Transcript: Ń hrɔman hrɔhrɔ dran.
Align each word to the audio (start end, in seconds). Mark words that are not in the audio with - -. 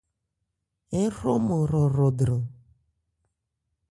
Ń 1.01 1.07
hrɔman 1.15 1.61
hrɔhrɔ 1.67 2.07
dran. 2.17 2.43